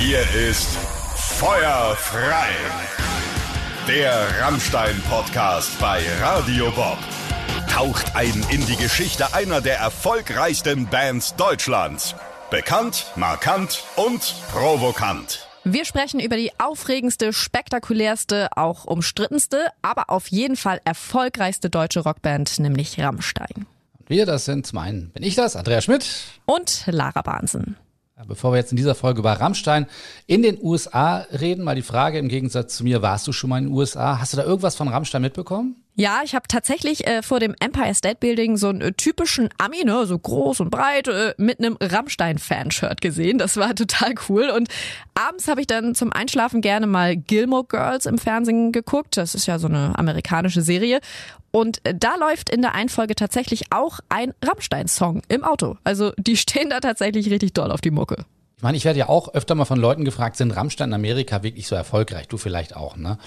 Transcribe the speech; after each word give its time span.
Hier 0.00 0.22
ist 0.48 0.78
Feuer 1.14 1.94
frei. 1.94 2.48
Der 3.86 4.26
Rammstein-Podcast 4.40 5.78
bei 5.78 6.02
Radio 6.22 6.70
Bob. 6.70 6.96
Taucht 7.70 8.16
ein 8.16 8.42
in 8.50 8.64
die 8.64 8.76
Geschichte 8.76 9.34
einer 9.34 9.60
der 9.60 9.76
erfolgreichsten 9.76 10.86
Bands 10.86 11.36
Deutschlands. 11.36 12.14
Bekannt, 12.50 13.12
markant 13.14 13.84
und 13.96 14.36
provokant. 14.50 15.46
Wir 15.64 15.84
sprechen 15.84 16.18
über 16.18 16.36
die 16.36 16.50
aufregendste, 16.58 17.34
spektakulärste, 17.34 18.56
auch 18.56 18.86
umstrittenste, 18.86 19.66
aber 19.82 20.08
auf 20.08 20.28
jeden 20.28 20.56
Fall 20.56 20.80
erfolgreichste 20.86 21.68
deutsche 21.68 22.00
Rockband, 22.00 22.58
nämlich 22.58 22.98
Rammstein. 22.98 23.66
Wir, 24.08 24.24
das 24.24 24.46
sind 24.46 24.66
zum 24.66 24.78
einen, 24.78 25.10
bin 25.10 25.22
ich 25.22 25.34
das, 25.34 25.56
Andrea 25.56 25.82
Schmidt. 25.82 26.08
Und 26.46 26.84
Lara 26.86 27.20
Bahnsen. 27.20 27.76
Bevor 28.26 28.52
wir 28.52 28.58
jetzt 28.58 28.72
in 28.72 28.76
dieser 28.76 28.94
Folge 28.94 29.20
über 29.20 29.32
Rammstein 29.32 29.86
in 30.26 30.42
den 30.42 30.58
USA 30.62 31.26
reden, 31.32 31.64
mal 31.64 31.74
die 31.74 31.82
Frage 31.82 32.18
im 32.18 32.28
Gegensatz 32.28 32.76
zu 32.76 32.84
mir, 32.84 33.02
warst 33.02 33.26
du 33.26 33.32
schon 33.32 33.50
mal 33.50 33.58
in 33.58 33.64
den 33.66 33.72
USA? 33.72 34.18
Hast 34.20 34.32
du 34.32 34.36
da 34.36 34.44
irgendwas 34.44 34.76
von 34.76 34.88
Rammstein 34.88 35.22
mitbekommen? 35.22 35.76
Ja, 35.96 36.20
ich 36.24 36.34
habe 36.34 36.48
tatsächlich 36.48 37.06
äh, 37.06 37.22
vor 37.22 37.40
dem 37.40 37.54
Empire 37.60 37.94
State 37.94 38.18
Building 38.20 38.56
so 38.56 38.68
einen 38.68 38.80
äh, 38.80 38.92
typischen 38.92 39.50
Ami, 39.58 39.84
ne, 39.84 40.06
so 40.06 40.18
groß 40.18 40.60
und 40.60 40.70
breit, 40.70 41.08
äh, 41.08 41.34
mit 41.36 41.58
einem 41.58 41.76
Rammstein-Fanshirt 41.80 43.00
gesehen. 43.00 43.38
Das 43.38 43.56
war 43.56 43.74
total 43.74 44.14
cool. 44.28 44.50
Und 44.50 44.68
abends 45.14 45.48
habe 45.48 45.60
ich 45.60 45.66
dann 45.66 45.94
zum 45.94 46.12
Einschlafen 46.12 46.60
gerne 46.60 46.86
mal 46.86 47.16
Gilmore 47.16 47.64
Girls 47.64 48.06
im 48.06 48.18
Fernsehen 48.18 48.72
geguckt. 48.72 49.16
Das 49.16 49.34
ist 49.34 49.46
ja 49.46 49.58
so 49.58 49.66
eine 49.66 49.98
amerikanische 49.98 50.62
Serie. 50.62 51.00
Und 51.50 51.84
äh, 51.84 51.94
da 51.94 52.14
läuft 52.16 52.50
in 52.50 52.62
der 52.62 52.74
Einfolge 52.74 53.14
tatsächlich 53.14 53.72
auch 53.72 53.98
ein 54.08 54.32
Rammstein-Song 54.42 55.22
im 55.28 55.44
Auto. 55.44 55.76
Also 55.84 56.12
die 56.16 56.36
stehen 56.36 56.70
da 56.70 56.80
tatsächlich 56.80 57.30
richtig 57.30 57.52
doll 57.52 57.72
auf 57.72 57.80
die 57.80 57.90
Mucke. 57.90 58.24
Ich 58.56 58.62
meine, 58.62 58.76
ich 58.76 58.84
werde 58.84 58.98
ja 58.98 59.08
auch 59.08 59.32
öfter 59.34 59.54
mal 59.54 59.64
von 59.64 59.80
Leuten 59.80 60.04
gefragt, 60.04 60.36
sind 60.36 60.50
Rammstein 60.52 60.90
in 60.90 60.94
Amerika 60.94 61.42
wirklich 61.42 61.66
so 61.66 61.74
erfolgreich? 61.74 62.28
Du 62.28 62.36
vielleicht 62.36 62.76
auch, 62.76 62.96
ne? 62.96 63.18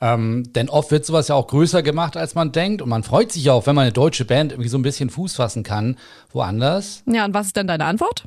Ähm, 0.00 0.50
denn 0.54 0.70
oft 0.70 0.90
wird 0.90 1.04
sowas 1.04 1.28
ja 1.28 1.34
auch 1.34 1.46
größer 1.46 1.82
gemacht, 1.82 2.16
als 2.16 2.34
man 2.34 2.52
denkt. 2.52 2.80
Und 2.82 2.88
man 2.88 3.02
freut 3.02 3.32
sich 3.32 3.50
auch, 3.50 3.66
wenn 3.66 3.74
man 3.74 3.82
eine 3.82 3.92
deutsche 3.92 4.24
Band 4.24 4.52
irgendwie 4.52 4.70
so 4.70 4.78
ein 4.78 4.82
bisschen 4.82 5.10
Fuß 5.10 5.36
fassen 5.36 5.62
kann, 5.62 5.96
woanders. 6.32 7.02
Ja, 7.06 7.24
und 7.24 7.34
was 7.34 7.48
ist 7.48 7.56
denn 7.56 7.66
deine 7.66 7.84
Antwort? 7.84 8.24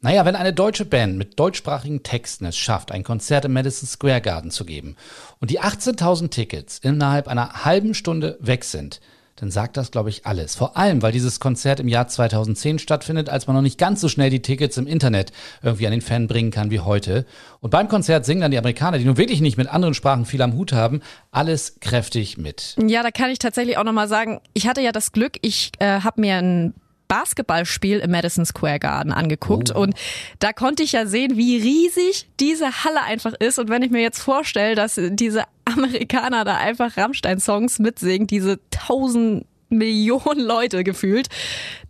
Naja, 0.00 0.24
wenn 0.24 0.36
eine 0.36 0.52
deutsche 0.52 0.84
Band 0.84 1.18
mit 1.18 1.40
deutschsprachigen 1.40 2.04
Texten 2.04 2.46
es 2.46 2.56
schafft, 2.56 2.92
ein 2.92 3.02
Konzert 3.02 3.44
im 3.44 3.52
Madison 3.52 3.88
Square 3.88 4.20
Garden 4.20 4.52
zu 4.52 4.64
geben 4.64 4.94
und 5.40 5.50
die 5.50 5.60
18.000 5.60 6.30
Tickets 6.30 6.78
innerhalb 6.78 7.26
einer 7.26 7.64
halben 7.64 7.94
Stunde 7.94 8.38
weg 8.40 8.62
sind, 8.62 9.00
dann 9.40 9.50
sagt 9.50 9.76
das, 9.76 9.90
glaube 9.90 10.10
ich, 10.10 10.26
alles. 10.26 10.56
Vor 10.56 10.76
allem, 10.76 11.00
weil 11.02 11.12
dieses 11.12 11.38
Konzert 11.38 11.80
im 11.80 11.88
Jahr 11.88 12.08
2010 12.08 12.78
stattfindet, 12.78 13.28
als 13.28 13.46
man 13.46 13.54
noch 13.54 13.62
nicht 13.62 13.78
ganz 13.78 14.00
so 14.00 14.08
schnell 14.08 14.30
die 14.30 14.42
Tickets 14.42 14.76
im 14.76 14.86
Internet 14.86 15.32
irgendwie 15.62 15.86
an 15.86 15.92
den 15.92 16.00
Fan 16.00 16.26
bringen 16.26 16.50
kann 16.50 16.70
wie 16.70 16.80
heute. 16.80 17.24
Und 17.60 17.70
beim 17.70 17.88
Konzert 17.88 18.24
singen 18.24 18.40
dann 18.40 18.50
die 18.50 18.58
Amerikaner, 18.58 18.98
die 18.98 19.04
nun 19.04 19.16
wirklich 19.16 19.40
nicht 19.40 19.56
mit 19.56 19.68
anderen 19.68 19.94
Sprachen 19.94 20.26
viel 20.26 20.42
am 20.42 20.54
Hut 20.54 20.72
haben, 20.72 21.00
alles 21.30 21.76
kräftig 21.80 22.36
mit. 22.36 22.76
Ja, 22.84 23.02
da 23.02 23.10
kann 23.10 23.30
ich 23.30 23.38
tatsächlich 23.38 23.78
auch 23.78 23.84
nochmal 23.84 24.08
sagen, 24.08 24.40
ich 24.54 24.66
hatte 24.66 24.80
ja 24.80 24.92
das 24.92 25.12
Glück, 25.12 25.38
ich 25.42 25.72
äh, 25.78 26.00
habe 26.00 26.20
mir 26.20 26.36
ein 26.36 26.74
Basketballspiel 27.08 27.98
im 27.98 28.10
Madison 28.10 28.44
Square 28.44 28.78
Garden 28.78 29.12
angeguckt 29.12 29.74
oh. 29.74 29.80
und 29.80 29.94
da 30.38 30.52
konnte 30.52 30.82
ich 30.82 30.92
ja 30.92 31.06
sehen, 31.06 31.36
wie 31.36 31.56
riesig 31.56 32.28
diese 32.38 32.84
Halle 32.84 33.02
einfach 33.02 33.32
ist 33.32 33.58
und 33.58 33.70
wenn 33.70 33.82
ich 33.82 33.90
mir 33.90 34.02
jetzt 34.02 34.20
vorstelle, 34.20 34.74
dass 34.74 35.00
diese 35.00 35.44
Amerikaner 35.72 36.44
da 36.44 36.56
einfach 36.56 36.96
Rammstein-Songs 36.96 37.78
mitsingen, 37.78 38.26
diese 38.26 38.58
tausend 38.70 39.46
Millionen 39.70 40.40
Leute 40.40 40.82
gefühlt, 40.84 41.28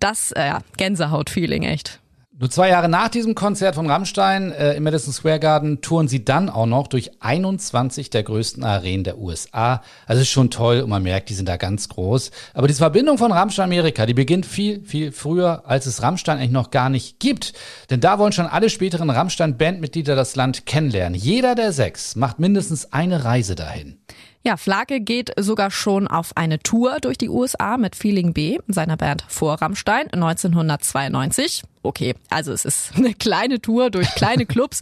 das, 0.00 0.32
äh, 0.32 0.54
Gänsehaut-Feeling 0.76 1.62
echt. 1.62 2.00
Nur 2.40 2.50
zwei 2.50 2.68
Jahre 2.68 2.88
nach 2.88 3.08
diesem 3.08 3.34
Konzert 3.34 3.74
von 3.74 3.90
Rammstein 3.90 4.52
äh, 4.52 4.74
im 4.74 4.84
Madison 4.84 5.12
Square 5.12 5.40
Garden 5.40 5.80
touren 5.80 6.06
sie 6.06 6.24
dann 6.24 6.48
auch 6.48 6.66
noch 6.66 6.86
durch 6.86 7.10
21 7.20 8.10
der 8.10 8.22
größten 8.22 8.62
Arenen 8.62 9.02
der 9.02 9.18
USA. 9.18 9.82
Also 10.06 10.22
ist 10.22 10.28
schon 10.28 10.48
toll 10.48 10.82
und 10.82 10.88
man 10.88 11.02
merkt, 11.02 11.30
die 11.30 11.34
sind 11.34 11.48
da 11.48 11.56
ganz 11.56 11.88
groß. 11.88 12.30
Aber 12.54 12.68
diese 12.68 12.78
Verbindung 12.78 13.18
von 13.18 13.32
Rammstein 13.32 13.64
Amerika, 13.64 14.06
die 14.06 14.14
beginnt 14.14 14.46
viel, 14.46 14.84
viel 14.84 15.10
früher, 15.10 15.64
als 15.66 15.86
es 15.86 16.00
Rammstein 16.00 16.38
eigentlich 16.38 16.52
noch 16.52 16.70
gar 16.70 16.90
nicht 16.90 17.18
gibt. 17.18 17.54
Denn 17.90 17.98
da 17.98 18.20
wollen 18.20 18.30
schon 18.30 18.46
alle 18.46 18.70
späteren 18.70 19.10
Rammstein-Bandmitglieder 19.10 20.14
das 20.14 20.36
Land 20.36 20.64
kennenlernen. 20.64 21.18
Jeder 21.18 21.56
der 21.56 21.72
sechs 21.72 22.14
macht 22.14 22.38
mindestens 22.38 22.92
eine 22.92 23.24
Reise 23.24 23.56
dahin. 23.56 23.98
Ja, 24.42 24.56
Flake 24.56 25.00
geht 25.00 25.32
sogar 25.38 25.70
schon 25.70 26.06
auf 26.08 26.36
eine 26.36 26.58
Tour 26.60 26.98
durch 27.00 27.18
die 27.18 27.28
USA 27.28 27.76
mit 27.76 27.96
Feeling 27.96 28.32
B, 28.32 28.58
seiner 28.68 28.96
Band 28.96 29.24
vor 29.28 29.60
Rammstein 29.60 30.06
1992. 30.12 31.64
Okay, 31.82 32.14
also 32.30 32.52
es 32.52 32.64
ist 32.64 32.92
eine 32.96 33.14
kleine 33.14 33.60
Tour 33.60 33.90
durch 33.90 34.08
kleine 34.14 34.46
Clubs 34.46 34.80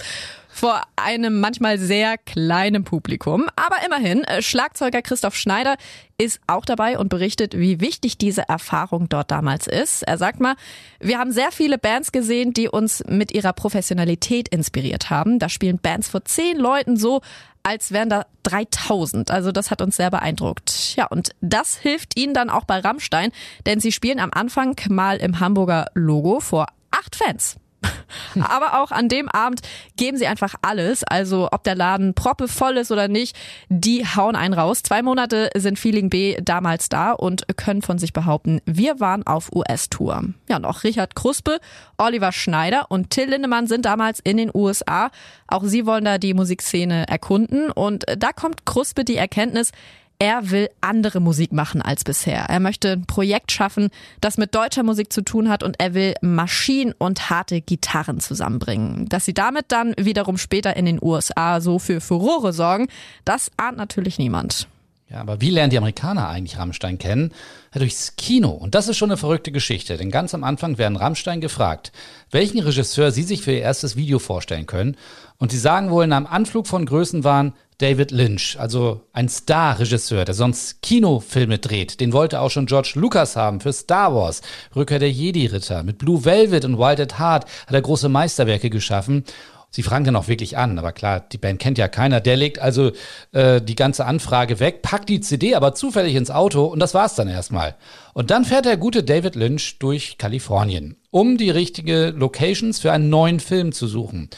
vor 0.57 0.81
einem 0.97 1.41
manchmal 1.41 1.79
sehr 1.79 2.17
kleinen 2.17 2.83
Publikum. 2.83 3.47
Aber 3.57 3.85
immerhin, 3.85 4.25
äh, 4.25 4.41
Schlagzeuger 4.41 5.03
Christoph 5.03 5.37
Schneider 5.37 5.77
ist 6.17 6.41
auch 6.47 6.65
dabei 6.65 6.99
und 6.99 7.11
berichtet, 7.11 7.57
wie 7.59 7.81
wichtig 7.81 8.17
diese 8.17 8.49
Erfahrung 8.49 9.11
dort 9.11 9.31
damals 9.31 9.67
ist. 9.67 10.03
Er 10.03 10.17
sagt 10.17 10.41
mal, 10.41 10.55
wir 10.99 11.19
haben 11.19 11.31
sehr 11.31 11.53
viele 11.53 11.77
Bands 11.77 12.11
gesehen, 12.11 12.55
die 12.55 12.69
uns 12.69 13.05
mit 13.07 13.33
ihrer 13.35 13.53
Professionalität 13.53 14.49
inspiriert 14.49 15.11
haben. 15.11 15.39
Da 15.39 15.51
spielen 15.51 15.79
Bands 15.79 16.09
vor 16.09 16.25
zehn 16.25 16.57
Leuten 16.57 16.97
so, 16.97 17.21
als 17.63 17.93
wären 17.93 18.09
da 18.09 18.25
3000. 18.45 19.31
Also 19.31 19.53
das 19.53 19.71
hat 19.71 19.83
uns 19.83 19.97
sehr 19.97 20.11
beeindruckt. 20.11 20.97
Ja, 20.97 21.07
und 21.07 21.31
das 21.43 21.77
hilft 21.77 22.19
ihnen 22.19 22.33
dann 22.33 22.49
auch 22.49 22.65
bei 22.65 22.79
Rammstein, 22.79 23.31
denn 23.67 23.81
sie 23.81 23.93
spielen 23.93 24.21
am 24.21 24.31
Anfang 24.33 24.75
mal 24.89 25.19
im 25.19 25.39
Hamburger 25.39 25.87
Logo 25.93 26.41
vor 26.41 26.67
acht 26.91 27.15
Fans. 27.15 27.57
Aber 28.41 28.83
auch 28.83 28.91
an 28.91 29.09
dem 29.09 29.29
Abend 29.29 29.61
geben 29.97 30.17
sie 30.17 30.27
einfach 30.27 30.55
alles. 30.63 31.05
Also 31.05 31.49
ob 31.53 31.65
der 31.65 31.75
Laden 31.75 32.15
proppe 32.15 32.49
voll 32.49 32.77
ist 32.77 32.93
oder 32.93 33.09
nicht, 33.09 33.37
die 33.69 34.05
hauen 34.05 34.37
einen 34.37 34.55
raus. 34.55 34.83
Zwei 34.83 35.03
Monate 35.03 35.51
sind 35.55 35.79
Feeling 35.79 36.11
B 36.11 36.37
damals 36.43 36.89
da 36.89 37.13
und 37.13 37.45
können 37.57 37.83
von 37.83 37.99
sich 37.99 38.13
behaupten, 38.13 38.61
wir 38.67 39.01
waren 39.01 39.27
auf 39.27 39.51
US-Tour. 39.55 40.25
Ja, 40.49 40.63
auch 40.65 40.85
Richard 40.85 41.15
Kruspe, 41.15 41.59
Oliver 41.99 42.33
Schneider 42.33 42.87
und 42.91 43.11
Till 43.11 43.31
Lindemann 43.31 43.67
sind 43.67 43.85
damals 43.85 44.21
in 44.21 44.37
den 44.37 44.51
USA. 44.55 45.11
Auch 45.49 45.65
sie 45.65 45.87
wollen 45.87 46.05
da 46.05 46.19
die 46.19 46.35
Musikszene 46.35 47.09
erkunden. 47.09 47.71
Und 47.71 48.05
da 48.17 48.33
kommt 48.33 48.67
Kruspe 48.67 49.05
die 49.05 49.17
Erkenntnis, 49.17 49.73
er 50.19 50.51
will 50.51 50.69
andere 50.81 51.21
Musik 51.21 51.53
machen 51.53 51.83
als 51.83 52.05
bisher. 52.05 52.47
Er 52.49 52.61
möchte 52.61 52.93
ein 52.93 53.07
Projekt 53.07 53.53
schaffen, 53.53 53.91
das 54.21 54.39
mit 54.39 54.55
deutscher 54.55 54.83
Musik 54.83 55.13
zu 55.13 55.23
tun 55.23 55.49
hat 55.49 55.63
und 55.63 55.77
er 55.79 55.95
will 55.95 56.15
Maschinen 56.23 56.95
und 56.99 57.31
harte 57.31 57.61
Gitarren 57.61 58.21
zusammenbringen. 58.21 59.09
Dass 59.09 59.25
sie 59.25 59.35
damit 59.35 59.67
dann 59.69 59.95
wiederum 59.99 60.39
später 60.39 60.77
in 60.77 60.87
den 60.87 60.99
USA 61.03 61.61
so 61.61 61.79
für 61.79 62.01
Furore 62.01 62.53
sorgen, 62.53 62.89
das 63.25 63.51
ahnt 63.57 63.77
natürlich 63.77 64.19
niemand. 64.19 64.69
Ja, 65.09 65.21
aber 65.21 65.41
wie 65.41 65.51
lernen 65.51 65.71
die 65.71 65.79
Amerikaner 65.79 66.29
eigentlich 66.29 66.59
Rammstein 66.59 66.99
kennen? 66.99 67.33
Ja, 67.73 67.79
durchs 67.79 68.17
Kino. 68.17 68.51
Und 68.51 68.75
das 68.75 68.89
ist 68.89 68.97
schon 68.97 69.11
eine 69.11 69.17
verrückte 69.17 69.53
Geschichte, 69.53 69.97
denn 69.97 70.11
ganz 70.11 70.35
am 70.35 70.43
Anfang 70.43 70.79
werden 70.79 70.97
Rammstein 70.97 71.41
gefragt, 71.41 71.93
welchen 72.33 72.59
Regisseur 72.59 73.13
sie 73.13 73.23
sich 73.23 73.43
für 73.43 73.53
ihr 73.53 73.61
erstes 73.61 73.95
Video 73.95 74.19
vorstellen 74.19 74.67
können. 74.67 74.97
Und 75.39 75.53
sie 75.53 75.59
sagen 75.59 75.91
wohl 75.91 76.03
in 76.03 76.13
einem 76.13 76.27
Anflug 76.27 76.67
von 76.67 76.87
Größenwahn 76.87 77.53
David 77.79 78.11
Lynch, 78.11 78.57
also 78.59 79.03
ein 79.13 79.29
Star-Regisseur, 79.29 80.25
der 80.25 80.35
sonst 80.35 80.81
Kinofilme 80.83 81.59
dreht. 81.59 82.01
Den 82.01 82.15
wollte 82.15 82.41
auch 82.41 82.51
schon 82.51 82.67
George 82.67 82.93
Lucas 82.95 83.37
haben 83.37 83.61
für 83.61 83.73
Star 83.73 84.15
Wars, 84.15 84.41
Rückkehr 84.75 84.99
der 84.99 85.13
Jedi-Ritter. 85.13 85.83
Mit 85.83 85.99
Blue 85.99 86.25
Velvet 86.25 86.65
und 86.65 86.79
Wild 86.79 87.01
at 87.01 87.19
Heart 87.19 87.45
hat 87.45 87.75
er 87.75 87.83
große 87.83 88.09
Meisterwerke 88.09 88.71
geschaffen. 88.71 89.25
Sie 89.71 89.83
fragen 89.83 90.05
dann 90.05 90.17
auch 90.17 90.29
wirklich 90.29 90.57
an, 90.57 90.79
aber 90.79 90.93
klar, 90.93 91.21
die 91.21 91.39
Band 91.39 91.61
kennt 91.61 91.77
ja 91.77 91.89
keiner. 91.89 92.21
Der 92.21 92.37
legt 92.37 92.59
also 92.59 92.93
äh, 93.33 93.61
die 93.61 93.75
ganze 93.75 94.07
Anfrage 94.07 94.59
weg, 94.59 94.83
packt 94.83 95.09
die 95.09 95.21
CD 95.21 95.55
aber 95.55 95.75
zufällig 95.75 96.15
ins 96.15 96.31
Auto 96.31 96.65
und 96.65 96.79
das 96.79 96.95
war's 96.95 97.15
dann 97.15 97.29
erstmal. 97.29 97.77
Und 98.15 98.31
dann 98.31 98.45
fährt 98.45 98.65
der 98.65 98.77
gute 98.77 99.03
David 99.03 99.35
Lynch 99.35 99.79
durch 99.79 100.19
Kalifornien, 100.19 100.97
um 101.11 101.37
die 101.37 101.51
richtige 101.51 102.11
Locations 102.11 102.79
für 102.79 102.93
einen 102.93 103.11
neuen 103.11 103.41
Film 103.41 103.73
zu 103.73 103.87
suchen. 103.87 104.31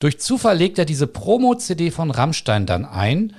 Durch 0.00 0.18
Zufall 0.18 0.56
legt 0.56 0.78
er 0.78 0.86
diese 0.86 1.06
Promo-CD 1.06 1.90
von 1.90 2.10
Rammstein 2.10 2.64
dann 2.66 2.86
ein 2.86 3.34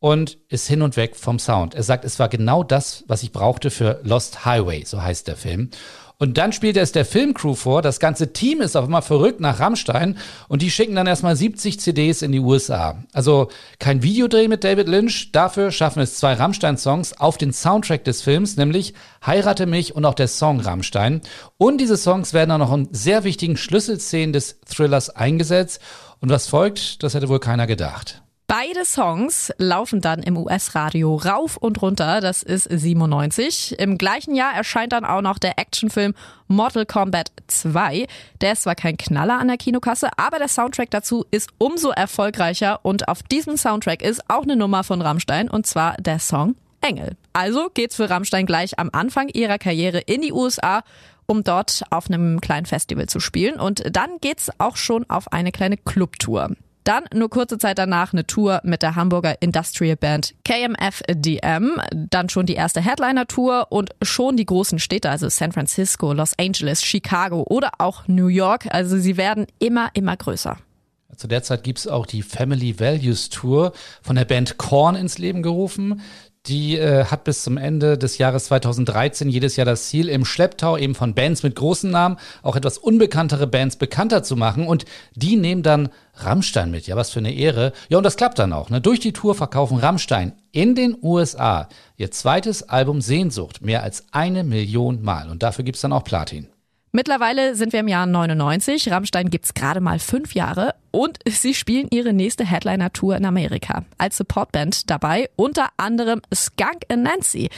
und 0.00 0.38
ist 0.48 0.66
hin 0.66 0.82
und 0.82 0.96
weg 0.96 1.14
vom 1.14 1.38
Sound. 1.38 1.74
Er 1.74 1.82
sagt, 1.82 2.04
es 2.04 2.18
war 2.18 2.28
genau 2.28 2.64
das, 2.64 3.04
was 3.06 3.22
ich 3.22 3.32
brauchte 3.32 3.70
für 3.70 4.00
Lost 4.02 4.44
Highway, 4.44 4.84
so 4.84 5.00
heißt 5.00 5.28
der 5.28 5.36
Film. 5.36 5.70
Und 6.20 6.36
dann 6.36 6.52
spielt 6.52 6.76
er 6.76 6.82
es 6.82 6.92
der 6.92 7.06
Filmcrew 7.06 7.54
vor. 7.54 7.80
Das 7.80 7.98
ganze 7.98 8.34
Team 8.34 8.60
ist 8.60 8.76
auf 8.76 8.84
einmal 8.84 9.00
verrückt 9.00 9.40
nach 9.40 9.58
Rammstein 9.58 10.18
und 10.48 10.60
die 10.60 10.70
schicken 10.70 10.94
dann 10.94 11.06
erstmal 11.06 11.34
70 11.34 11.80
CDs 11.80 12.20
in 12.20 12.30
die 12.30 12.40
USA. 12.40 13.02
Also 13.14 13.48
kein 13.78 14.02
Videodreh 14.02 14.46
mit 14.46 14.62
David 14.62 14.86
Lynch. 14.86 15.32
Dafür 15.32 15.70
schaffen 15.70 16.00
es 16.00 16.16
zwei 16.16 16.34
Rammstein-Songs 16.34 17.18
auf 17.18 17.38
den 17.38 17.54
Soundtrack 17.54 18.04
des 18.04 18.20
Films, 18.20 18.58
nämlich 18.58 18.92
Heirate 19.24 19.64
mich 19.64 19.94
und 19.94 20.04
auch 20.04 20.12
der 20.12 20.28
Song 20.28 20.60
Rammstein. 20.60 21.22
Und 21.56 21.80
diese 21.80 21.96
Songs 21.96 22.34
werden 22.34 22.50
auch 22.50 22.58
noch 22.58 22.74
in 22.74 22.88
sehr 22.92 23.24
wichtigen 23.24 23.56
Schlüsselszenen 23.56 24.34
des 24.34 24.60
Thrillers 24.66 25.08
eingesetzt. 25.08 25.80
Und 26.20 26.28
was 26.28 26.48
folgt, 26.48 27.02
das 27.02 27.14
hätte 27.14 27.30
wohl 27.30 27.40
keiner 27.40 27.66
gedacht. 27.66 28.22
Beide 28.52 28.84
Songs 28.84 29.52
laufen 29.58 30.00
dann 30.00 30.24
im 30.24 30.36
US-Radio 30.36 31.14
rauf 31.14 31.56
und 31.56 31.80
runter, 31.82 32.20
das 32.20 32.42
ist 32.42 32.64
97. 32.64 33.78
Im 33.78 33.96
gleichen 33.96 34.34
Jahr 34.34 34.52
erscheint 34.52 34.92
dann 34.92 35.04
auch 35.04 35.20
noch 35.20 35.38
der 35.38 35.56
Actionfilm 35.56 36.14
Mortal 36.48 36.84
Kombat 36.84 37.30
2. 37.46 38.08
Der 38.40 38.54
ist 38.54 38.62
zwar 38.62 38.74
kein 38.74 38.96
Knaller 38.96 39.38
an 39.38 39.46
der 39.46 39.56
Kinokasse, 39.56 40.08
aber 40.16 40.40
der 40.40 40.48
Soundtrack 40.48 40.90
dazu 40.90 41.24
ist 41.30 41.50
umso 41.58 41.90
erfolgreicher 41.90 42.80
und 42.82 43.06
auf 43.06 43.22
diesem 43.22 43.56
Soundtrack 43.56 44.02
ist 44.02 44.28
auch 44.28 44.42
eine 44.42 44.56
Nummer 44.56 44.82
von 44.82 45.00
Rammstein 45.00 45.48
und 45.48 45.64
zwar 45.64 45.94
der 45.98 46.18
Song 46.18 46.56
Engel. 46.80 47.16
Also 47.32 47.68
geht's 47.72 47.94
für 47.94 48.10
Rammstein 48.10 48.46
gleich 48.46 48.80
am 48.80 48.90
Anfang 48.92 49.28
ihrer 49.28 49.58
Karriere 49.58 50.00
in 50.00 50.22
die 50.22 50.32
USA 50.32 50.82
um 51.26 51.44
dort 51.44 51.84
auf 51.90 52.10
einem 52.10 52.40
kleinen 52.40 52.66
Festival 52.66 53.06
zu 53.06 53.20
spielen. 53.20 53.60
Und 53.60 53.84
dann 53.94 54.18
geht's 54.20 54.50
auch 54.58 54.76
schon 54.76 55.08
auf 55.08 55.30
eine 55.30 55.52
kleine 55.52 55.76
Clubtour. 55.76 56.56
Dann 56.84 57.04
nur 57.12 57.28
kurze 57.28 57.58
Zeit 57.58 57.78
danach 57.78 58.12
eine 58.12 58.26
Tour 58.26 58.60
mit 58.64 58.82
der 58.82 58.96
Hamburger 58.96 59.40
Industrial 59.40 59.96
Band 59.96 60.34
KMFDM. 60.44 61.80
Dann 61.92 62.28
schon 62.28 62.46
die 62.46 62.54
erste 62.54 62.80
Headliner-Tour 62.80 63.66
und 63.70 63.90
schon 64.02 64.36
die 64.36 64.46
großen 64.46 64.78
Städte, 64.78 65.10
also 65.10 65.28
San 65.28 65.52
Francisco, 65.52 66.12
Los 66.12 66.32
Angeles, 66.38 66.82
Chicago 66.82 67.44
oder 67.48 67.72
auch 67.78 68.08
New 68.08 68.28
York. 68.28 68.66
Also 68.70 68.98
sie 68.98 69.16
werden 69.16 69.46
immer, 69.58 69.90
immer 69.94 70.16
größer. 70.16 70.56
Zu 71.16 71.26
der 71.28 71.42
Zeit 71.42 71.64
gibt's 71.64 71.86
auch 71.86 72.06
die 72.06 72.22
Family 72.22 72.80
Values 72.80 73.28
Tour 73.28 73.72
von 74.00 74.16
der 74.16 74.24
Band 74.24 74.56
Korn 74.56 74.94
ins 74.94 75.18
Leben 75.18 75.42
gerufen. 75.42 76.00
Die 76.46 76.78
äh, 76.78 77.04
hat 77.04 77.24
bis 77.24 77.42
zum 77.42 77.58
Ende 77.58 77.98
des 77.98 78.16
Jahres 78.16 78.46
2013 78.46 79.28
jedes 79.28 79.56
Jahr 79.56 79.66
das 79.66 79.88
Ziel, 79.88 80.08
im 80.08 80.24
Schlepptau 80.24 80.78
eben 80.78 80.94
von 80.94 81.14
Bands 81.14 81.42
mit 81.42 81.54
großen 81.54 81.90
Namen 81.90 82.16
auch 82.42 82.56
etwas 82.56 82.78
unbekanntere 82.78 83.46
Bands 83.46 83.76
bekannter 83.76 84.22
zu 84.22 84.36
machen. 84.36 84.66
Und 84.66 84.86
die 85.14 85.36
nehmen 85.36 85.62
dann 85.62 85.90
Rammstein 86.14 86.70
mit. 86.70 86.86
Ja, 86.86 86.96
was 86.96 87.10
für 87.10 87.18
eine 87.18 87.34
Ehre. 87.34 87.72
Ja, 87.90 87.98
und 87.98 88.04
das 88.04 88.16
klappt 88.16 88.38
dann 88.38 88.54
auch. 88.54 88.70
Ne? 88.70 88.80
Durch 88.80 89.00
die 89.00 89.12
Tour 89.12 89.34
verkaufen 89.34 89.76
Rammstein 89.76 90.32
in 90.50 90.74
den 90.74 90.96
USA 91.02 91.68
ihr 91.96 92.10
zweites 92.10 92.62
Album 92.62 93.02
Sehnsucht 93.02 93.60
mehr 93.60 93.82
als 93.82 94.06
eine 94.12 94.42
Million 94.42 95.02
Mal. 95.02 95.28
Und 95.28 95.42
dafür 95.42 95.64
gibt's 95.64 95.82
dann 95.82 95.92
auch 95.92 96.04
Platin. 96.04 96.48
Mittlerweile 96.92 97.54
sind 97.54 97.72
wir 97.72 97.80
im 97.80 97.88
Jahr 97.88 98.04
99. 98.04 98.90
Rammstein 98.90 99.30
gibt's 99.30 99.54
gerade 99.54 99.80
mal 99.80 100.00
fünf 100.00 100.34
Jahre 100.34 100.74
und 100.90 101.18
sie 101.28 101.54
spielen 101.54 101.86
ihre 101.90 102.12
nächste 102.12 102.44
Headliner-Tour 102.44 103.16
in 103.16 103.24
Amerika. 103.26 103.84
Als 103.96 104.16
Supportband 104.16 104.90
dabei 104.90 105.30
unter 105.36 105.68
anderem 105.76 106.20
Skunk 106.34 106.82
and 106.88 107.04
Nancy. 107.04 107.48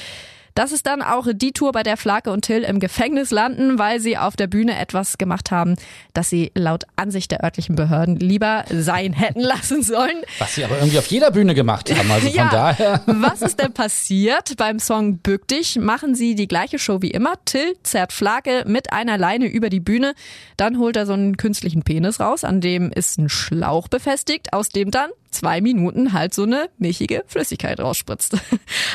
Das 0.55 0.73
ist 0.73 0.87
dann 0.87 1.03
auch 1.03 1.27
die 1.33 1.53
Tour, 1.53 1.73
bei 1.73 1.83
der 1.83 1.97
Flake 1.97 2.31
und 2.31 2.43
Till 2.43 2.63
im 2.63 2.81
Gefängnis 2.81 3.31
landen, 3.31 3.79
weil 3.79 4.01
sie 4.01 4.19
auf 4.19 4.37
der 4.37 4.47
Bühne 4.47 4.79
etwas 4.79 5.19
gemacht 5.19 5.51
haben, 5.51 5.77
das 6.15 6.29
sie 6.31 6.51
laut 6.55 6.85
Ansicht 6.97 7.31
der 7.31 7.43
örtlichen 7.43 7.77
Behörden 7.77 8.17
lieber 8.17 8.65
sein 8.71 9.13
hätten 9.13 9.41
lassen 9.41 9.83
sollen. 9.83 10.23
Was 10.39 10.55
sie 10.55 10.65
aber 10.65 10.77
irgendwie 10.79 10.99
auf 10.99 11.07
jeder 11.07 11.31
Bühne 11.31 11.55
gemacht 11.55 11.95
haben, 11.97 12.11
also 12.11 12.27
von 12.27 12.37
ja, 12.37 12.51
daher. 12.51 13.03
Was 13.07 13.43
ist 13.43 13.59
denn 13.61 13.73
passiert? 13.73 14.57
Beim 14.57 14.79
Song 14.79 15.19
Bück 15.19 15.49
dich 15.49 15.77
machen 15.79 16.15
sie 16.15 16.35
die 16.35 16.49
gleiche 16.49 16.79
Show 16.79 17.03
wie 17.03 17.11
immer. 17.11 17.35
Till 17.45 17.77
zerrt 17.83 18.13
Flake 18.13 18.65
mit 18.67 18.93
einer 18.93 19.19
Leine 19.19 19.47
über 19.47 19.71
die 19.71 19.81
Bühne. 19.81 20.15
Dann 20.57 20.79
holt 20.79 20.97
er 20.97 21.07
so 21.07 21.13
einen 21.13 21.37
künstlichen 21.37 21.83
Penis 21.83 22.21
raus, 22.21 22.45
an 22.45 22.61
dem 22.61 22.91
ist 22.91 23.19
ein 23.19 23.29
Schlauch 23.29 23.89
befestigt, 23.89 24.53
aus 24.53 24.69
dem 24.69 24.91
dann 24.91 25.11
zwei 25.33 25.61
Minuten 25.61 26.13
halt 26.13 26.35
so 26.35 26.45
eine 26.45 26.69
milchige 26.79 27.25
Flüssigkeit 27.27 27.81
rausspritzt. 27.81 28.37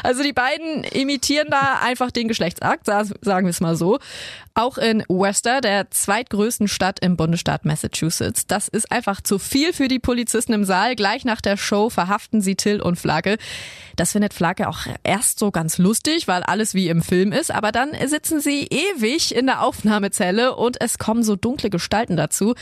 Also 0.03 0.23
die 0.23 0.33
beiden 0.33 0.83
imitieren 0.83 1.47
da 1.49 1.79
einfach 1.81 2.11
den 2.11 2.27
Geschlechtsakt, 2.27 2.85
sagen 2.85 3.17
wir 3.21 3.49
es 3.49 3.59
mal 3.59 3.75
so. 3.75 3.99
Auch 4.53 4.77
in 4.77 5.03
Worcester, 5.07 5.59
der 5.59 5.91
zweitgrößten 5.91 6.67
Stadt 6.67 6.99
im 6.99 7.17
Bundesstaat 7.17 7.65
Massachusetts. 7.65 8.47
Das 8.47 8.67
ist 8.67 8.91
einfach 8.91 9.21
zu 9.21 9.37
viel 9.37 9.73
für 9.73 9.87
die 9.87 9.99
Polizisten 9.99 10.53
im 10.53 10.65
Saal. 10.65 10.95
Gleich 10.95 11.25
nach 11.25 11.41
der 11.41 11.57
Show 11.57 11.89
verhaften 11.89 12.41
sie 12.41 12.55
Till 12.55 12.81
und 12.81 12.97
Flagge. 12.97 13.37
Das 13.95 14.11
findet 14.11 14.33
Flagge 14.33 14.69
auch 14.69 14.79
erst 15.03 15.39
so 15.39 15.51
ganz 15.51 15.77
lustig, 15.77 16.27
weil 16.27 16.43
alles 16.43 16.73
wie 16.73 16.87
im 16.87 17.01
Film 17.01 17.31
ist. 17.31 17.51
Aber 17.51 17.71
dann 17.71 17.91
sitzen 18.05 18.39
sie 18.39 18.67
ewig 18.67 19.35
in 19.35 19.47
der 19.47 19.61
Aufnahmezelle 19.63 20.55
und 20.55 20.79
es 20.79 20.97
kommen 20.97 21.23
so 21.23 21.35
dunkle 21.35 21.69
Gestalten 21.69 22.15
dazu, 22.15 22.55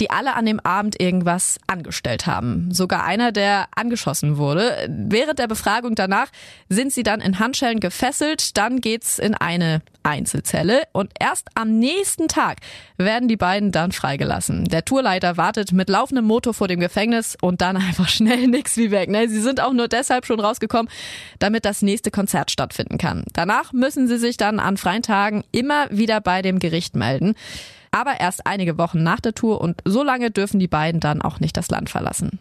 die 0.00 0.10
alle 0.10 0.34
an 0.34 0.46
dem 0.46 0.60
Abend 0.60 1.00
irgendwas 1.00 1.58
angestellt 1.66 2.26
haben. 2.26 2.72
Sogar 2.72 3.04
einer, 3.04 3.19
der 3.30 3.68
angeschossen 3.76 4.38
wurde. 4.38 4.88
Während 4.88 5.38
der 5.38 5.46
Befragung 5.46 5.94
danach 5.94 6.28
sind 6.68 6.92
sie 6.92 7.02
dann 7.02 7.20
in 7.20 7.38
Handschellen 7.38 7.78
gefesselt. 7.78 8.56
Dann 8.56 8.80
geht's 8.80 9.18
in 9.18 9.34
eine 9.34 9.82
Einzelzelle 10.02 10.84
und 10.92 11.10
erst 11.20 11.48
am 11.54 11.78
nächsten 11.78 12.26
Tag 12.26 12.58
werden 12.96 13.28
die 13.28 13.36
beiden 13.36 13.70
dann 13.70 13.92
freigelassen. 13.92 14.64
Der 14.64 14.84
Tourleiter 14.84 15.36
wartet 15.36 15.72
mit 15.72 15.90
laufendem 15.90 16.24
Motor 16.24 16.54
vor 16.54 16.68
dem 16.68 16.80
Gefängnis 16.80 17.36
und 17.40 17.60
dann 17.60 17.76
einfach 17.76 18.08
schnell 18.08 18.46
nix 18.48 18.76
wie 18.78 18.90
weg. 18.90 19.10
Ne? 19.10 19.28
Sie 19.28 19.40
sind 19.40 19.60
auch 19.60 19.74
nur 19.74 19.88
deshalb 19.88 20.24
schon 20.24 20.40
rausgekommen, 20.40 20.90
damit 21.38 21.66
das 21.66 21.82
nächste 21.82 22.10
Konzert 22.10 22.50
stattfinden 22.50 22.96
kann. 22.96 23.24
Danach 23.34 23.72
müssen 23.74 24.08
sie 24.08 24.18
sich 24.18 24.38
dann 24.38 24.58
an 24.58 24.78
freien 24.78 25.02
Tagen 25.02 25.44
immer 25.52 25.86
wieder 25.90 26.20
bei 26.20 26.40
dem 26.40 26.58
Gericht 26.58 26.96
melden 26.96 27.34
aber 27.90 28.20
erst 28.20 28.46
einige 28.46 28.78
Wochen 28.78 29.02
nach 29.02 29.20
der 29.20 29.34
Tour 29.34 29.60
und 29.60 29.80
so 29.84 30.02
lange 30.02 30.30
dürfen 30.30 30.60
die 30.60 30.68
beiden 30.68 31.00
dann 31.00 31.22
auch 31.22 31.40
nicht 31.40 31.56
das 31.56 31.70
Land 31.70 31.90
verlassen. 31.90 32.38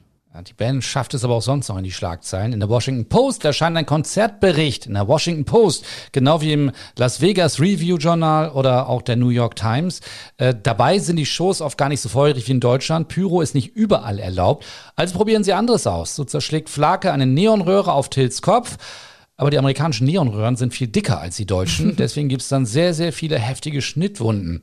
Die 0.48 0.54
Band 0.54 0.84
schafft 0.84 1.16
es 1.16 1.24
aber 1.24 1.34
auch 1.34 1.42
sonst 1.42 1.70
noch 1.70 1.78
in 1.78 1.84
die 1.84 1.92
Schlagzeilen. 1.92 2.54
In 2.54 2.60
der 2.60 2.70
Washington 2.70 3.10
Post 3.10 3.44
erscheint 3.46 3.76
ein 3.76 3.88
Konzertbericht 3.88 4.86
in 4.86 4.94
der 4.94 5.08
Washington 5.08 5.44
Post, 5.44 5.84
genau 6.12 6.40
wie 6.40 6.54
im 6.54 6.72
Las 6.98 7.20
Vegas 7.20 7.60
Review 7.60 7.98
Journal 7.98 8.52
oder 8.52 8.88
auch 8.90 9.02
der 9.02 9.16
New 9.16 9.30
York 9.30 9.56
Times. 9.56 10.02
Äh, 10.38 10.54
dabei 10.62 11.00
sind 11.00 11.16
die 11.16 11.26
Shows 11.26 11.62
oft 11.62 11.80
gar 11.80 11.90
nicht 11.90 12.02
so 12.02 12.10
feurig 12.10 12.48
wie 12.48 12.52
in 12.52 12.60
Deutschland. 12.60 13.08
Pyro 13.08 13.42
ist 13.42 13.56
nicht 13.56 13.76
überall 13.76 14.20
erlaubt. 14.20 14.66
Also 14.96 15.16
probieren 15.16 15.44
sie 15.44 15.54
anderes 15.54 15.88
aus. 15.88 16.16
So 16.16 16.24
zerschlägt 16.24 16.70
Flake 16.70 17.12
eine 17.12 17.26
Neonröhre 17.26 17.92
auf 17.92 18.10
Tills 18.10 18.44
Kopf. 18.44 18.78
Aber 19.36 19.50
die 19.50 19.58
amerikanischen 19.58 20.06
Neonröhren 20.06 20.58
sind 20.58 20.74
viel 20.74 20.88
dicker 20.90 21.20
als 21.20 21.38
die 21.38 21.46
deutschen. 21.46 21.96
Deswegen 21.98 22.30
gibt's 22.30 22.50
dann 22.50 22.66
sehr, 22.66 22.94
sehr 22.94 23.14
viele 23.14 23.40
heftige 23.40 23.82
Schnittwunden. 23.82 24.62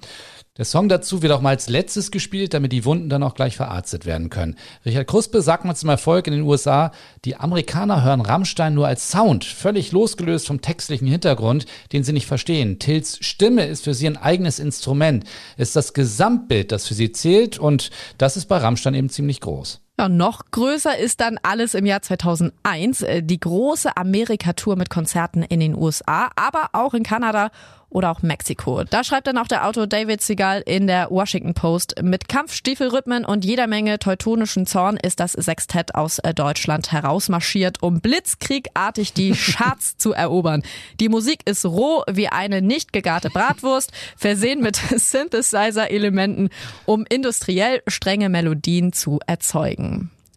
Der 0.58 0.64
Song 0.64 0.88
dazu 0.88 1.22
wird 1.22 1.32
auch 1.32 1.42
mal 1.42 1.50
als 1.50 1.68
letztes 1.68 2.10
gespielt, 2.10 2.54
damit 2.54 2.72
die 2.72 2.84
Wunden 2.86 3.10
dann 3.10 3.22
auch 3.22 3.34
gleich 3.34 3.56
verarztet 3.56 4.06
werden 4.06 4.30
können. 4.30 4.56
Richard 4.86 5.06
Kruspe 5.06 5.42
sagt 5.42 5.64
mal 5.64 5.74
zum 5.74 5.90
Erfolg 5.90 6.26
in 6.26 6.32
den 6.32 6.42
USA, 6.42 6.92
die 7.24 7.36
Amerikaner 7.36 8.02
hören 8.02 8.22
Rammstein 8.22 8.74
nur 8.74 8.86
als 8.86 9.10
Sound, 9.10 9.44
völlig 9.44 9.92
losgelöst 9.92 10.46
vom 10.46 10.62
textlichen 10.62 11.08
Hintergrund, 11.08 11.66
den 11.92 12.04
sie 12.04 12.14
nicht 12.14 12.26
verstehen. 12.26 12.78
Tills 12.78 13.18
Stimme 13.20 13.66
ist 13.66 13.84
für 13.84 13.94
sie 13.94 14.06
ein 14.06 14.16
eigenes 14.16 14.58
Instrument, 14.58 15.24
ist 15.58 15.76
das 15.76 15.92
Gesamtbild, 15.92 16.72
das 16.72 16.86
für 16.86 16.94
sie 16.94 17.12
zählt 17.12 17.58
und 17.58 17.90
das 18.16 18.36
ist 18.36 18.46
bei 18.46 18.56
Rammstein 18.56 18.94
eben 18.94 19.10
ziemlich 19.10 19.40
groß. 19.40 19.80
Ja, 19.98 20.10
noch 20.10 20.50
größer 20.50 20.98
ist 20.98 21.22
dann 21.22 21.38
alles 21.42 21.72
im 21.72 21.86
Jahr 21.86 22.02
2001, 22.02 23.00
äh, 23.00 23.22
die 23.22 23.40
große 23.40 23.96
Amerika-Tour 23.96 24.76
mit 24.76 24.90
Konzerten 24.90 25.42
in 25.42 25.58
den 25.58 25.74
USA, 25.74 26.28
aber 26.36 26.68
auch 26.72 26.92
in 26.92 27.02
Kanada 27.02 27.50
oder 27.88 28.10
auch 28.10 28.22
Mexiko. 28.22 28.84
Da 28.84 29.04
schreibt 29.04 29.26
dann 29.26 29.38
auch 29.38 29.46
der 29.46 29.66
Autor 29.66 29.86
David 29.86 30.20
Segal 30.20 30.62
in 30.66 30.86
der 30.86 31.10
Washington 31.10 31.54
Post, 31.54 32.02
mit 32.02 32.28
Kampfstiefelrhythmen 32.28 33.24
und 33.24 33.44
jeder 33.44 33.66
Menge 33.66 33.98
teutonischen 33.98 34.66
Zorn 34.66 34.96
ist 34.96 35.20
das 35.20 35.32
Sextett 35.32 35.94
aus 35.94 36.18
äh, 36.18 36.34
Deutschland 36.34 36.92
herausmarschiert, 36.92 37.82
um 37.82 38.00
blitzkriegartig 38.00 39.12
die 39.12 39.32
Charts 39.34 39.96
zu 39.96 40.12
erobern. 40.12 40.62
Die 41.00 41.08
Musik 41.08 41.40
ist 41.46 41.64
roh 41.64 42.02
wie 42.10 42.28
eine 42.28 42.60
nicht 42.60 42.92
gegarte 42.92 43.30
Bratwurst, 43.30 43.92
versehen 44.16 44.60
mit 44.60 44.76
Synthesizer-Elementen, 44.96 46.50
um 46.84 47.06
industriell 47.08 47.82
strenge 47.86 48.28
Melodien 48.28 48.92
zu 48.92 49.20
erzeugen. 49.26 49.85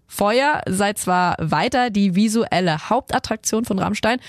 Feuer 0.08 0.62
sei 0.68 0.94
zwar 0.94 1.36
weiter 1.40 1.90
die 1.92 2.16
visuelle 2.16 2.90
Hauptattraktion 2.90 3.64
von 3.66 3.80
Rammstein, 3.80 4.20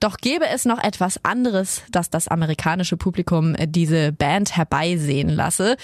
doch 0.00 0.16
gäbe 0.18 0.46
es 0.46 0.64
noch 0.64 0.82
etwas 0.82 1.24
anderes, 1.24 1.82
das 1.90 2.10
das 2.10 2.28
amerikanische 2.28 2.96
Publikum 2.96 3.56
diese 3.66 4.12
Band 4.12 4.56
herbeisehen 4.56 5.28
lasse. 5.28 5.76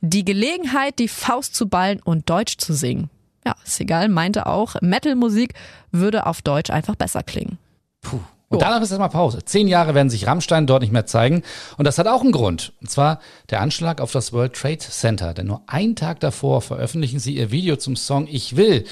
Die 0.00 0.24
Gelegenheit, 0.24 0.98
die 0.98 1.08
Faust 1.08 1.54
zu 1.54 1.68
ballen 1.68 2.00
und 2.02 2.28
Deutsch 2.28 2.58
zu 2.58 2.74
singen. 2.74 3.08
Ja, 3.46 3.56
Segal 3.64 4.08
meinte 4.08 4.46
auch, 4.46 4.76
Metal-Musik 4.80 5.54
würde 5.90 6.26
auf 6.26 6.42
Deutsch 6.42 6.70
einfach 6.70 6.96
besser 6.96 7.22
klingen. 7.22 7.58
Puh. 8.02 8.20
Und 8.52 8.62
danach 8.62 8.82
ist 8.82 8.90
erstmal 8.90 9.08
Pause. 9.08 9.44
Zehn 9.44 9.66
Jahre 9.66 9.94
werden 9.94 10.10
sich 10.10 10.26
Rammstein 10.26 10.66
dort 10.66 10.82
nicht 10.82 10.92
mehr 10.92 11.06
zeigen. 11.06 11.42
Und 11.78 11.86
das 11.86 11.98
hat 11.98 12.06
auch 12.06 12.20
einen 12.20 12.32
Grund. 12.32 12.74
Und 12.80 12.90
zwar 12.90 13.18
der 13.50 13.60
Anschlag 13.60 14.00
auf 14.00 14.12
das 14.12 14.32
World 14.32 14.52
Trade 14.52 14.78
Center. 14.78 15.32
Denn 15.32 15.46
nur 15.46 15.62
einen 15.66 15.96
Tag 15.96 16.20
davor 16.20 16.60
veröffentlichen 16.60 17.18
sie 17.18 17.34
ihr 17.36 17.50
Video 17.50 17.76
zum 17.76 17.96
Song 17.96 18.28
Ich 18.30 18.56
will. 18.56 18.84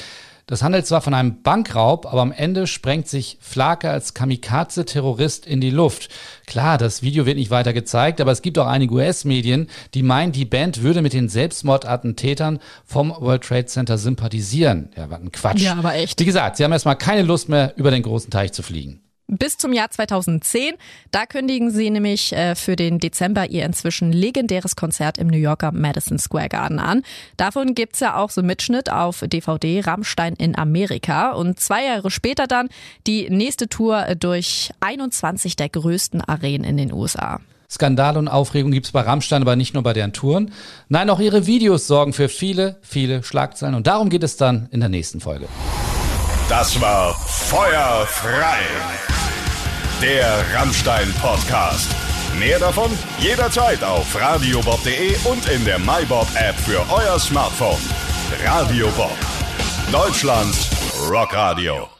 Das 0.47 0.65
handelt 0.65 0.85
zwar 0.85 1.01
von 1.01 1.15
einem 1.15 1.43
Bankraub, 1.43 2.07
aber 2.07 2.23
am 2.23 2.33
Ende 2.33 2.67
sprengt 2.67 3.07
sich 3.07 3.39
Flake 3.41 3.89
als 3.89 4.15
Kamikaze-Terrorist 4.15 5.47
in 5.47 5.61
die 5.61 5.71
Luft. 5.71 6.09
Klar, 6.47 6.77
das 6.77 7.03
Video 7.03 7.25
wird 7.25 7.37
nicht 7.37 7.53
weiter 7.53 7.73
gezeigt, 7.73 8.21
aber 8.21 8.33
es 8.33 8.43
gibt 8.43 8.59
auch 8.59 8.67
einige 8.67 8.95
US-Medien, 8.95 9.69
die 9.95 10.03
meinen, 10.03 10.33
die 10.33 10.47
Band 10.47 10.83
würde 10.83 11.03
mit 11.03 11.13
den 11.13 11.29
Selbstmordattentätern 11.29 12.59
vom 12.85 13.11
World 13.11 13.45
Trade 13.45 13.67
Center 13.67 13.97
sympathisieren. 13.97 14.91
Ja, 14.97 15.09
was 15.09 15.21
ein 15.21 15.31
Quatsch. 15.31 15.61
Ja, 15.61 15.77
aber 15.77 15.95
echt. 15.95 16.19
Wie 16.19 16.25
gesagt, 16.25 16.57
sie 16.57 16.65
haben 16.65 16.73
erstmal 16.73 16.97
keine 16.97 17.23
Lust 17.23 17.49
mehr, 17.49 17.75
über 17.77 17.93
den 17.93 18.03
großen 18.03 18.31
Teich 18.31 18.53
zu 18.53 18.65
fliegen. 18.65 19.03
Bis 19.31 19.57
zum 19.57 19.73
Jahr 19.73 19.91
2010. 19.91 20.75
Da 21.11 21.27
kündigen 21.27 21.71
sie 21.71 21.91
nämlich 21.91 22.33
äh, 22.33 22.55
für 22.55 22.77
den 22.77 22.99
Dezember 22.99 23.49
ihr 23.49 23.65
inzwischen 23.65 24.13
legendäres 24.13 24.77
Konzert 24.77 25.19
im 25.19 25.29
New 25.29 25.39
Yorker 25.39 25.73
Madison 25.73 26.19
Square 26.19 26.49
Garden 26.49 26.79
an. 26.79 27.03
Davon 27.37 27.75
gibt's 27.75 28.01
ja 28.01 28.17
auch 28.17 28.31
so 28.31 28.43
Mitschnitt 28.43 28.91
auf 28.91 29.25
DVD 29.27 29.81
Rammstein 29.81 30.35
in 30.35 30.57
Amerika. 30.57 31.31
Und 31.33 31.61
zwei 31.61 31.85
Jahre 31.85 32.11
später 32.11 32.47
dann 32.47 32.69
die 33.07 33.31
nächste 33.31 33.69
Tour 33.69 34.15
durch 34.19 34.71
21 34.81 35.57
der 35.57 35.69
größten 35.69 36.21
Arenen 36.21 36.65
in 36.65 36.77
den 36.77 36.93
USA. 36.93 37.41
Skandal 37.71 38.17
und 38.17 38.27
Aufregung 38.27 38.73
gibt's 38.73 38.91
bei 38.91 39.01
Rammstein, 39.01 39.43
aber 39.43 39.55
nicht 39.55 39.75
nur 39.75 39.85
bei 39.85 39.93
deren 39.93 40.13
Touren. 40.13 40.53
Nein, 40.89 41.09
auch 41.09 41.21
ihre 41.21 41.47
Videos 41.47 41.87
sorgen 41.87 42.13
für 42.13 42.29
viele, 42.29 42.77
viele 42.83 43.23
Schlagzeilen. 43.23 43.77
Und 43.77 43.87
darum 43.87 44.11
geht 44.11 44.25
es 44.25 44.37
dann 44.37 44.69
in 44.73 44.81
der 44.81 44.89
nächsten 44.89 45.21
Folge. 45.21 45.47
Das 46.49 46.81
war 46.81 47.15
Feuer 47.15 48.07
frei. 48.09 49.10
Der 50.01 50.45
Rammstein 50.55 51.13
Podcast. 51.21 51.95
Mehr 52.39 52.59
davon 52.59 52.91
jederzeit 53.19 53.85
auf 53.85 54.19
radiobob.de 54.19 55.15
und 55.31 55.47
in 55.51 55.63
der 55.67 55.79
MyBob 55.79 56.27
App 56.37 56.59
für 56.59 56.81
euer 56.91 57.19
Smartphone. 57.19 57.83
Radio 58.43 58.89
Bob. 58.97 59.17
Deutschlands 59.93 60.71
Rockradio. 61.11 62.00